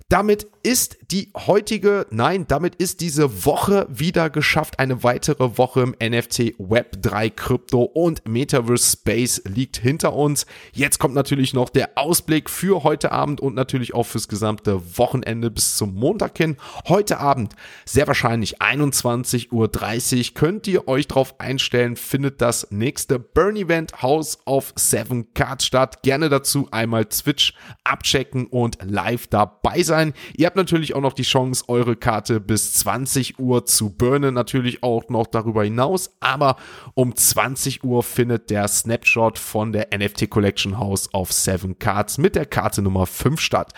Damit 0.09 0.47
ist 0.63 0.97
die 1.11 1.31
heutige, 1.47 2.05
nein, 2.11 2.45
damit 2.47 2.75
ist 2.75 3.01
diese 3.01 3.45
Woche 3.45 3.87
wieder 3.89 4.29
geschafft. 4.29 4.79
Eine 4.79 5.03
weitere 5.03 5.57
Woche 5.57 5.81
im 5.81 5.95
NFT 5.99 6.55
Web 6.59 7.01
3 7.01 7.29
Krypto 7.29 7.83
und 7.83 8.27
Metaverse 8.27 8.91
Space 8.91 9.41
liegt 9.45 9.77
hinter 9.77 10.13
uns. 10.13 10.45
Jetzt 10.73 10.99
kommt 10.99 11.15
natürlich 11.15 11.53
noch 11.53 11.69
der 11.69 11.91
Ausblick 11.95 12.49
für 12.49 12.83
heute 12.83 13.11
Abend 13.11 13.41
und 13.41 13.55
natürlich 13.55 13.93
auch 13.93 14.03
fürs 14.03 14.27
gesamte 14.27 14.97
Wochenende 14.97 15.49
bis 15.49 15.77
zum 15.77 15.95
Montag 15.95 16.37
hin. 16.37 16.57
Heute 16.87 17.19
Abend, 17.19 17.55
sehr 17.85 18.07
wahrscheinlich 18.07 18.61
21.30 18.61 19.51
Uhr, 19.51 20.33
könnt 20.33 20.67
ihr 20.67 20.87
euch 20.87 21.07
drauf 21.07 21.39
einstellen, 21.39 21.95
findet 21.95 22.41
das 22.41 22.67
nächste 22.69 23.17
Burn 23.17 23.55
Event 23.55 24.01
House 24.01 24.37
of 24.45 24.73
Seven 24.75 25.33
Cards 25.33 25.65
statt. 25.65 26.03
Gerne 26.03 26.29
dazu 26.29 26.67
einmal 26.71 27.05
Twitch 27.05 27.53
abchecken 27.83 28.47
und 28.47 28.77
live 28.83 29.27
dabei 29.27 29.83
sein. 29.83 30.13
Ihr 30.35 30.48
habt 30.49 30.57
natürlich 30.57 30.95
auch 30.95 31.01
noch 31.01 31.13
die 31.13 31.21
Chance, 31.21 31.65
eure 31.67 31.95
Karte 31.95 32.39
bis 32.39 32.73
20 32.73 33.37
Uhr 33.37 33.67
zu 33.67 33.91
burnen. 33.91 34.33
Natürlich 34.33 34.81
auch 34.81 35.07
noch 35.09 35.27
darüber 35.27 35.63
hinaus. 35.63 36.15
Aber 36.21 36.55
um 36.95 37.15
20 37.15 37.83
Uhr 37.83 38.01
findet 38.01 38.49
der 38.49 38.67
Snapshot 38.67 39.37
von 39.37 39.71
der 39.71 39.89
NFT 39.95 40.27
Collection 40.31 40.79
House 40.79 41.13
of 41.13 41.31
7 41.31 41.77
Cards 41.77 42.17
mit 42.17 42.33
der 42.33 42.47
Karte 42.47 42.81
Nummer 42.81 43.05
5 43.05 43.39
statt. 43.39 43.73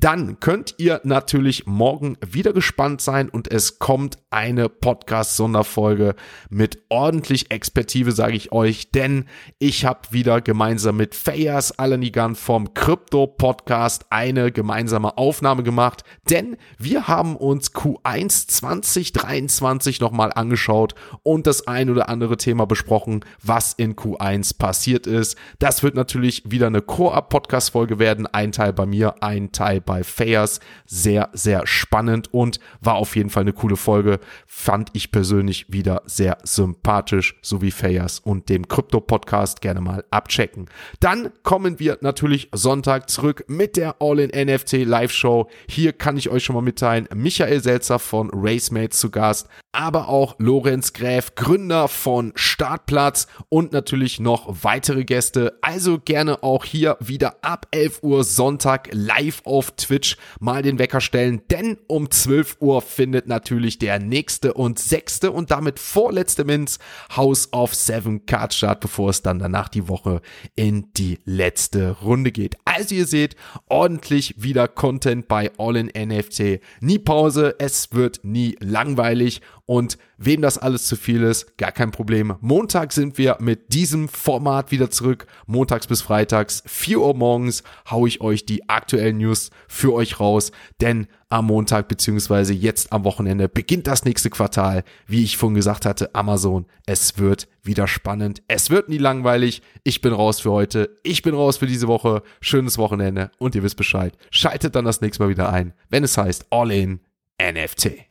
Dann 0.00 0.40
könnt 0.40 0.74
ihr 0.78 1.00
natürlich 1.04 1.64
morgen 1.66 2.18
wieder 2.26 2.52
gespannt 2.52 3.00
sein 3.00 3.28
und 3.28 3.48
es 3.48 3.78
kommt 3.78 4.18
eine 4.30 4.68
Podcast-Sonderfolge 4.68 6.16
mit 6.50 6.82
ordentlich 6.88 7.52
Expertise, 7.52 8.10
sage 8.10 8.34
ich 8.34 8.50
euch, 8.50 8.90
denn 8.90 9.26
ich 9.60 9.84
habe 9.84 10.00
wieder 10.10 10.40
gemeinsam 10.40 10.96
mit 10.96 11.14
Fayas 11.14 11.78
Alanigan 11.78 12.34
vom 12.34 12.74
Crypto 12.74 13.28
Podcast 13.28 14.06
eine 14.10 14.50
gemeinsame 14.50 15.16
Aufnahme 15.16 15.62
gemacht, 15.62 16.02
denn 16.30 16.56
wir 16.78 17.08
haben 17.08 17.36
uns 17.36 17.72
Q1 17.72 18.48
2023 18.48 20.00
nochmal 20.00 20.32
angeschaut 20.32 20.94
und 21.22 21.46
das 21.46 21.66
ein 21.66 21.90
oder 21.90 22.08
andere 22.08 22.36
Thema 22.36 22.66
besprochen, 22.66 23.24
was 23.42 23.72
in 23.72 23.94
Q1 23.96 24.58
passiert 24.58 25.06
ist. 25.06 25.36
Das 25.58 25.82
wird 25.82 25.94
natürlich 25.94 26.42
wieder 26.46 26.66
eine 26.66 26.82
Core-Up-Podcast-Folge 26.82 27.98
werden. 27.98 28.26
Ein 28.26 28.52
Teil 28.52 28.72
bei 28.72 28.86
mir, 28.86 29.22
ein 29.22 29.52
Teil 29.52 29.80
bei 29.80 30.02
Fayers. 30.04 30.60
Sehr, 30.86 31.30
sehr 31.32 31.66
spannend 31.66 32.32
und 32.32 32.60
war 32.80 32.96
auf 32.96 33.16
jeden 33.16 33.30
Fall 33.30 33.42
eine 33.42 33.52
coole 33.52 33.76
Folge. 33.76 34.20
Fand 34.46 34.90
ich 34.94 35.12
persönlich 35.12 35.66
wieder 35.72 36.02
sehr 36.06 36.38
sympathisch, 36.42 37.38
so 37.42 37.62
wie 37.62 37.70
Fayers 37.70 38.18
und 38.18 38.48
dem 38.48 38.68
Krypto-Podcast 38.68 39.60
gerne 39.60 39.80
mal 39.80 40.04
abchecken. 40.10 40.66
Dann 41.00 41.30
kommen 41.42 41.78
wir 41.78 41.98
natürlich 42.00 42.48
Sonntag 42.52 43.10
zurück 43.10 43.44
mit 43.48 43.76
der 43.76 43.96
All-in-NFT 44.00 44.84
Live-Show. 44.84 45.48
Hier 45.68 45.92
kann 45.92 46.15
ich 46.18 46.28
euch 46.28 46.44
schon 46.44 46.54
mal 46.54 46.62
mitteilen, 46.62 47.08
Michael 47.14 47.62
Selzer 47.62 47.98
von 47.98 48.30
Racemates 48.32 48.98
zu 48.98 49.10
Gast, 49.10 49.48
aber 49.72 50.08
auch 50.08 50.36
Lorenz 50.38 50.92
Gräf, 50.92 51.34
Gründer 51.34 51.88
von 51.88 52.32
Startplatz 52.34 53.26
und 53.48 53.72
natürlich 53.72 54.20
noch 54.20 54.64
weitere 54.64 55.04
Gäste. 55.04 55.58
Also 55.60 55.98
gerne 55.98 56.42
auch 56.42 56.64
hier 56.64 56.96
wieder 57.00 57.36
ab 57.42 57.66
11 57.72 58.02
Uhr 58.02 58.24
Sonntag 58.24 58.88
live 58.92 59.42
auf 59.44 59.72
Twitch 59.72 60.16
mal 60.40 60.62
den 60.62 60.78
Wecker 60.78 61.00
stellen, 61.00 61.42
denn 61.50 61.76
um 61.88 62.10
12 62.10 62.56
Uhr 62.60 62.80
findet 62.80 63.26
natürlich 63.26 63.78
der 63.78 63.98
nächste 63.98 64.54
und 64.54 64.78
sechste 64.78 65.30
und 65.30 65.50
damit 65.50 65.78
vorletzte 65.78 66.44
Minz 66.44 66.78
House 67.14 67.52
of 67.52 67.74
Seven 67.74 68.24
Card 68.26 68.54
statt, 68.54 68.80
bevor 68.80 69.10
es 69.10 69.22
dann 69.22 69.38
danach 69.38 69.68
die 69.68 69.88
Woche 69.88 70.22
in 70.54 70.92
die 70.96 71.18
letzte 71.24 71.90
Runde 71.90 72.32
geht. 72.32 72.56
Also 72.64 72.94
ihr 72.94 73.06
seht, 73.06 73.36
ordentlich 73.68 74.34
wieder 74.38 74.68
Content 74.68 75.28
bei 75.28 75.50
All 75.58 75.76
in 75.76 75.88
NFT. 76.08 76.60
Nie 76.80 76.98
Pause, 76.98 77.54
es 77.58 77.92
wird 77.92 78.20
nie 78.22 78.56
langweilig 78.60 79.40
und 79.66 79.98
wem 80.16 80.42
das 80.42 80.58
alles 80.58 80.86
zu 80.86 80.96
viel 80.96 81.22
ist, 81.22 81.58
gar 81.58 81.72
kein 81.72 81.90
Problem. 81.90 82.36
Montag 82.40 82.92
sind 82.92 83.18
wir 83.18 83.36
mit 83.40 83.72
diesem 83.72 84.08
Format 84.08 84.70
wieder 84.70 84.90
zurück. 84.90 85.26
Montags 85.46 85.86
bis 85.86 86.02
freitags, 86.02 86.62
4 86.66 87.00
Uhr 87.00 87.14
morgens, 87.14 87.64
haue 87.90 88.08
ich 88.08 88.20
euch 88.20 88.46
die 88.46 88.68
aktuellen 88.68 89.18
News 89.18 89.50
für 89.68 89.92
euch 89.92 90.20
raus. 90.20 90.52
Denn 90.80 91.08
am 91.28 91.46
Montag 91.46 91.88
beziehungsweise 91.88 92.54
jetzt 92.54 92.92
am 92.92 93.04
Wochenende 93.04 93.48
beginnt 93.48 93.88
das 93.88 94.04
nächste 94.04 94.30
Quartal. 94.30 94.84
Wie 95.06 95.24
ich 95.24 95.36
vorhin 95.36 95.56
gesagt 95.56 95.84
hatte, 95.84 96.14
Amazon, 96.14 96.66
es 96.86 97.18
wird 97.18 97.48
wieder 97.66 97.88
spannend. 97.88 98.42
Es 98.48 98.70
wird 98.70 98.88
nie 98.88 98.98
langweilig. 98.98 99.62
Ich 99.84 100.00
bin 100.00 100.12
raus 100.12 100.40
für 100.40 100.52
heute. 100.52 100.96
Ich 101.02 101.22
bin 101.22 101.34
raus 101.34 101.58
für 101.58 101.66
diese 101.66 101.88
Woche. 101.88 102.22
Schönes 102.40 102.78
Wochenende 102.78 103.30
und 103.38 103.54
ihr 103.54 103.62
wisst 103.62 103.76
Bescheid. 103.76 104.16
Schaltet 104.30 104.74
dann 104.74 104.84
das 104.84 105.00
nächste 105.00 105.22
Mal 105.22 105.28
wieder 105.28 105.52
ein, 105.52 105.72
wenn 105.88 106.04
es 106.04 106.16
heißt 106.16 106.46
All 106.50 106.70
in 106.70 107.00
NFT. 107.40 108.06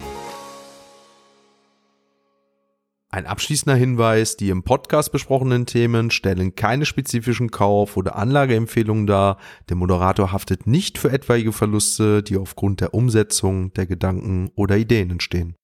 Ein 3.15 3.27
abschließender 3.27 3.77
Hinweis, 3.77 4.35
die 4.35 4.49
im 4.49 4.63
Podcast 4.63 5.13
besprochenen 5.13 5.65
Themen 5.65 6.11
stellen 6.11 6.55
keine 6.55 6.85
spezifischen 6.85 7.49
Kauf- 7.49 7.95
oder 7.95 8.17
Anlageempfehlungen 8.17 9.07
dar. 9.07 9.37
Der 9.69 9.77
Moderator 9.77 10.33
haftet 10.33 10.67
nicht 10.67 10.97
für 10.97 11.13
etwaige 11.13 11.53
Verluste, 11.53 12.21
die 12.23 12.35
aufgrund 12.35 12.81
der 12.81 12.93
Umsetzung 12.93 13.71
der 13.71 13.85
Gedanken 13.85 14.51
oder 14.55 14.75
Ideen 14.75 15.11
entstehen. 15.11 15.55